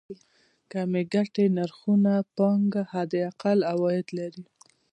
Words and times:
کمې 0.71 1.01
ګټې 1.13 1.45
نرخونو 1.57 2.15
پانګه 2.35 2.83
حداقل 2.93 3.59
عواید 3.71 4.07
لري. 4.17 4.43